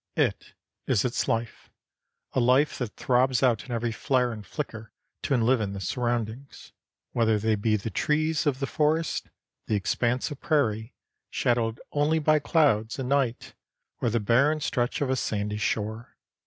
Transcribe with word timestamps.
It 0.15 0.53
is 0.87 1.05
its 1.05 1.27
life 1.27 1.69
a 2.33 2.39
life 2.39 2.79
that 2.79 2.95
throbs 2.95 3.43
out 3.43 3.65
in 3.65 3.71
every 3.71 3.91
flare 3.91 4.31
and 4.31 4.43
flicker 4.43 4.91
to 5.21 5.35
enliven 5.35 5.73
the 5.73 5.79
surroundings, 5.79 6.71
whether 7.11 7.37
they 7.37 7.53
be 7.53 7.75
the 7.75 7.91
trees 7.91 8.47
of 8.47 8.59
the 8.59 8.65
forest, 8.65 9.29
the 9.67 9.75
expanse 9.75 10.31
of 10.31 10.39
prairie, 10.41 10.95
shadowed 11.29 11.79
only 11.91 12.17
by 12.17 12.39
clouds 12.39 12.97
and 12.97 13.09
night, 13.09 13.53
or 14.01 14.09
the 14.09 14.19
barren 14.19 14.59
stretch 14.59 15.01
of 15.01 15.19
sandy 15.19 15.57
shore. 15.57 16.17